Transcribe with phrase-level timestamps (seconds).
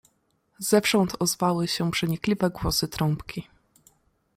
[0.59, 3.47] "Zewsząd ozwały się przenikliwe głosy trąbki."